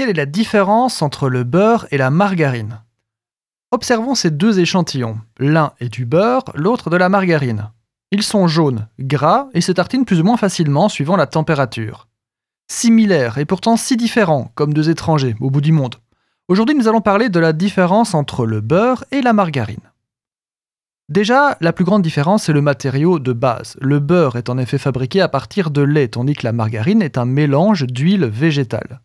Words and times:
quelle 0.00 0.08
est 0.08 0.14
la 0.14 0.24
différence 0.24 1.02
entre 1.02 1.28
le 1.28 1.44
beurre 1.44 1.86
et 1.90 1.98
la 1.98 2.08
margarine? 2.08 2.80
Observons 3.70 4.14
ces 4.14 4.30
deux 4.30 4.58
échantillons. 4.58 5.18
L'un 5.38 5.74
est 5.78 5.90
du 5.90 6.06
beurre, 6.06 6.44
l'autre 6.54 6.88
de 6.88 6.96
la 6.96 7.10
margarine. 7.10 7.70
Ils 8.10 8.22
sont 8.22 8.48
jaunes, 8.48 8.88
gras 8.98 9.48
et 9.52 9.60
se 9.60 9.72
tartinent 9.72 10.06
plus 10.06 10.22
ou 10.22 10.24
moins 10.24 10.38
facilement 10.38 10.88
suivant 10.88 11.16
la 11.16 11.26
température. 11.26 12.08
Similaires 12.66 13.36
et 13.36 13.44
pourtant 13.44 13.76
si 13.76 13.98
différents, 13.98 14.50
comme 14.54 14.72
deux 14.72 14.88
étrangers 14.88 15.36
au 15.38 15.50
bout 15.50 15.60
du 15.60 15.72
monde. 15.72 15.96
Aujourd'hui, 16.48 16.76
nous 16.76 16.88
allons 16.88 17.02
parler 17.02 17.28
de 17.28 17.38
la 17.38 17.52
différence 17.52 18.14
entre 18.14 18.46
le 18.46 18.62
beurre 18.62 19.04
et 19.12 19.20
la 19.20 19.34
margarine. 19.34 19.92
Déjà, 21.10 21.58
la 21.60 21.74
plus 21.74 21.84
grande 21.84 22.00
différence, 22.00 22.44
c'est 22.44 22.54
le 22.54 22.62
matériau 22.62 23.18
de 23.18 23.34
base. 23.34 23.76
Le 23.82 23.98
beurre 23.98 24.36
est 24.36 24.48
en 24.48 24.56
effet 24.56 24.78
fabriqué 24.78 25.20
à 25.20 25.28
partir 25.28 25.70
de 25.70 25.82
lait, 25.82 26.08
tandis 26.08 26.32
que 26.32 26.46
la 26.46 26.52
margarine 26.52 27.02
est 27.02 27.18
un 27.18 27.26
mélange 27.26 27.86
d'huile 27.86 28.24
végétale. 28.24 29.02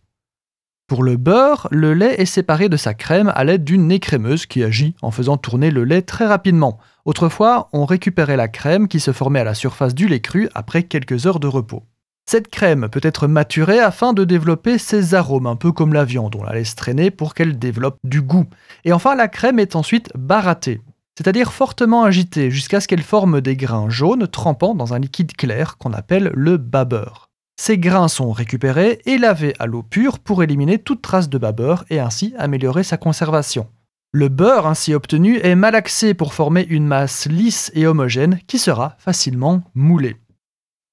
Pour 0.88 1.02
le 1.02 1.17
beurre, 1.17 1.67
le 1.71 1.95
lait 1.95 2.21
est 2.21 2.25
séparé 2.25 2.70
de 2.70 2.77
sa 2.77 2.94
crème 2.94 3.31
à 3.34 3.44
l'aide 3.44 3.63
d'une 3.63 3.91
écrémeuse 3.91 4.45
qui 4.45 4.63
agit 4.63 4.95
en 5.02 5.09
faisant 5.09 5.35
tourner 5.35 5.71
le 5.71 5.84
lait 5.84 6.03
très 6.03 6.27
rapidement. 6.27 6.77
Autrefois, 7.05 7.70
on 7.73 7.85
récupérait 7.85 8.38
la 8.38 8.48
crème 8.48 8.88
qui 8.88 8.99
se 8.99 9.11
formait 9.11 9.39
à 9.39 9.45
la 9.45 9.55
surface 9.55 9.95
du 9.95 10.08
lait 10.08 10.20
cru 10.20 10.48
après 10.53 10.84
quelques 10.84 11.25
heures 11.25 11.39
de 11.39 11.48
repos. 11.48 11.84
Cette 12.27 12.49
crème 12.49 12.88
peut 12.89 13.02
être 13.02 13.27
maturée 13.27 13.80
afin 13.80 14.13
de 14.13 14.25
développer 14.25 14.77
ses 14.77 15.16
arômes, 15.16 15.48
un 15.48 15.55
peu 15.55 15.71
comme 15.71 15.94
la 15.94 16.05
viande, 16.05 16.35
on 16.35 16.44
la 16.44 16.53
laisse 16.53 16.75
traîner 16.75 17.09
pour 17.09 17.33
qu'elle 17.33 17.58
développe 17.58 17.97
du 18.03 18.22
goût. 18.22 18.45
Et 18.83 18.94
enfin, 18.94 19.16
la 19.16 19.27
crème 19.27 19.58
est 19.58 19.75
ensuite 19.75 20.11
barattée, 20.16 20.81
c'est-à-dire 21.17 21.52
fortement 21.52 22.03
agitée 22.03 22.52
jusqu'à 22.52 22.80
ce 22.80 22.88
qu'elle 22.88 23.02
forme 23.02 23.41
des 23.41 23.55
grains 23.55 23.89
jaunes 23.89 24.27
trempant 24.27 24.75
dans 24.75 24.94
un 24.94 24.99
liquide 24.99 25.36
clair 25.36 25.77
qu'on 25.77 25.94
appelle 25.94 26.31
le 26.36 26.58
babeur. 26.58 27.24
Ces 27.58 27.77
grains 27.77 28.09
sont 28.09 28.32
récupérés 28.32 29.00
et 29.05 29.18
lavés 29.18 29.54
à 29.59 29.66
l'eau 29.66 29.82
pure 29.82 30.20
pour 30.20 30.44
éliminer 30.44 30.77
toute 30.77 31.02
trace 31.02 31.30
de 31.30 31.38
babeur 31.38 31.86
et 31.90 32.00
ainsi 32.00 32.34
améliorer 32.38 32.84
sa 32.84 32.98
conservation. 32.98 33.68
Le 34.12 34.30
beurre 34.30 34.67
ainsi 34.67 34.94
obtenu 34.94 35.39
est 35.44 35.56
malaxé 35.56 36.14
pour 36.14 36.34
former 36.34 36.66
une 36.70 36.88
masse 36.88 37.28
lisse 37.28 37.72
et 37.73 37.88
homogène 37.88 38.39
qui 38.47 38.59
sera 38.59 38.95
facilement 38.97 39.64
moulée. 39.73 40.17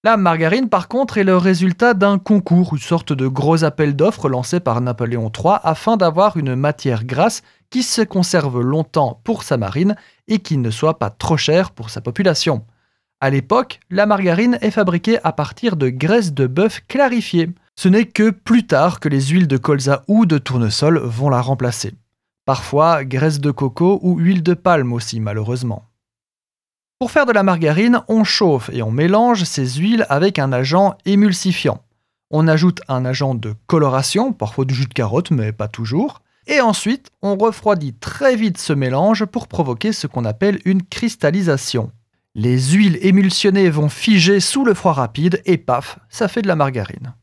La 0.04 0.16
margarine 0.16 0.68
par 0.68 0.88
contre 0.88 1.18
est 1.18 1.24
le 1.24 1.36
résultat 1.36 1.94
d'un 1.94 2.18
concours, 2.18 2.72
une 2.72 2.80
sorte 2.80 3.12
de 3.12 3.28
gros 3.28 3.62
appel 3.62 3.94
d'offres 3.94 4.28
lancé 4.28 4.58
par 4.58 4.80
Napoléon 4.80 5.30
III 5.30 5.58
afin 5.62 5.96
d'avoir 5.96 6.36
une 6.36 6.56
matière 6.56 7.04
grasse 7.04 7.42
qui 7.70 7.84
se 7.84 8.02
conserve 8.02 8.60
longtemps 8.60 9.20
pour 9.22 9.44
sa 9.44 9.56
marine 9.56 9.94
et 10.26 10.40
qui 10.40 10.58
ne 10.58 10.70
soit 10.70 10.98
pas 10.98 11.10
trop 11.10 11.36
chère 11.36 11.70
pour 11.70 11.90
sa 11.90 12.00
population. 12.00 12.64
À 13.22 13.30
l'époque, 13.30 13.78
la 13.88 14.04
margarine 14.04 14.58
est 14.62 14.72
fabriquée 14.72 15.20
à 15.22 15.30
partir 15.30 15.76
de 15.76 15.90
graisse 15.90 16.32
de 16.32 16.48
bœuf 16.48 16.80
clarifiée. 16.88 17.50
Ce 17.76 17.88
n'est 17.88 18.06
que 18.06 18.30
plus 18.30 18.66
tard 18.66 18.98
que 18.98 19.08
les 19.08 19.26
huiles 19.26 19.46
de 19.46 19.58
colza 19.58 20.02
ou 20.08 20.26
de 20.26 20.38
tournesol 20.38 20.98
vont 20.98 21.30
la 21.30 21.40
remplacer. 21.40 21.94
Parfois, 22.46 23.04
graisse 23.04 23.38
de 23.38 23.52
coco 23.52 24.00
ou 24.02 24.18
huile 24.18 24.42
de 24.42 24.54
palme 24.54 24.92
aussi, 24.92 25.20
malheureusement. 25.20 25.84
Pour 26.98 27.12
faire 27.12 27.24
de 27.24 27.30
la 27.30 27.44
margarine, 27.44 28.00
on 28.08 28.24
chauffe 28.24 28.70
et 28.72 28.82
on 28.82 28.90
mélange 28.90 29.44
ces 29.44 29.68
huiles 29.68 30.04
avec 30.08 30.40
un 30.40 30.52
agent 30.52 30.96
émulsifiant. 31.04 31.80
On 32.32 32.48
ajoute 32.48 32.80
un 32.88 33.04
agent 33.04 33.36
de 33.36 33.54
coloration, 33.68 34.32
parfois 34.32 34.64
du 34.64 34.74
jus 34.74 34.86
de 34.86 34.94
carotte, 34.94 35.30
mais 35.30 35.52
pas 35.52 35.68
toujours. 35.68 36.22
Et 36.48 36.60
ensuite, 36.60 37.12
on 37.22 37.36
refroidit 37.36 37.94
très 37.94 38.34
vite 38.34 38.58
ce 38.58 38.72
mélange 38.72 39.26
pour 39.26 39.46
provoquer 39.46 39.92
ce 39.92 40.08
qu'on 40.08 40.24
appelle 40.24 40.58
une 40.64 40.82
cristallisation. 40.82 41.92
Les 42.34 42.58
huiles 42.72 42.98
émulsionnées 43.02 43.68
vont 43.68 43.90
figer 43.90 44.40
sous 44.40 44.64
le 44.64 44.72
froid 44.72 44.94
rapide 44.94 45.42
et 45.44 45.58
paf, 45.58 45.98
ça 46.08 46.28
fait 46.28 46.40
de 46.40 46.48
la 46.48 46.56
margarine. 46.56 47.14